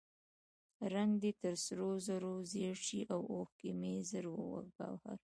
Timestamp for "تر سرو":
1.41-1.89